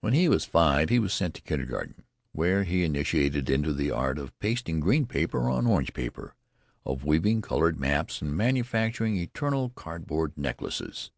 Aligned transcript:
When 0.00 0.12
he 0.12 0.28
was 0.28 0.44
five 0.44 0.88
he 0.88 0.98
was 0.98 1.14
sent 1.14 1.34
to 1.34 1.40
kindergarten, 1.42 2.02
where 2.32 2.64
he 2.64 2.80
was 2.80 2.86
initiated 2.86 3.48
into 3.48 3.72
the 3.72 3.92
art 3.92 4.18
of 4.18 4.36
pasting 4.40 4.80
green 4.80 5.06
paper 5.06 5.48
on 5.48 5.68
orange 5.68 5.92
paper, 5.94 6.34
of 6.84 7.04
weaving 7.04 7.42
coloured 7.42 7.78
maps 7.78 8.20
and 8.20 8.36
manufacturing 8.36 9.16
eternal 9.16 9.68
cardboard 9.70 10.36
necklaces. 10.36 11.12